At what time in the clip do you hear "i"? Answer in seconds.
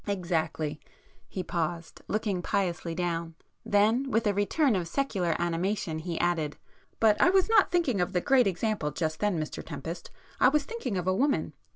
7.21-7.29